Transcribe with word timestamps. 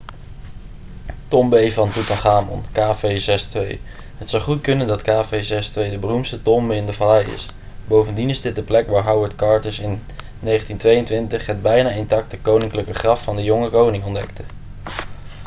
tombe 1.27 1.71
van 1.71 1.91
toetanchamon 1.91 2.63
kv62. 2.63 3.79
het 4.17 4.29
zou 4.29 4.43
goed 4.43 4.61
kunnen 4.61 4.87
dat 4.87 5.01
kv62 5.01 5.73
de 5.73 5.97
beroemdste 5.99 6.41
tombe 6.41 6.75
in 6.75 6.85
de 6.85 6.93
vallei 6.93 7.31
is. 7.33 7.45
bovendien 7.87 8.29
is 8.29 8.41
dit 8.41 8.55
de 8.55 8.63
plek 8.63 8.87
waar 8.87 9.03
howard 9.03 9.35
carters 9.35 9.79
in 9.79 10.03
1922 10.39 11.45
het 11.45 11.61
bijna 11.61 11.89
intacte 11.89 12.37
koninklijke 12.39 12.93
graf 12.93 13.23
van 13.23 13.35
de 13.35 13.43
jonge 13.43 13.69
koning 13.69 14.03
ontdekte 14.03 14.43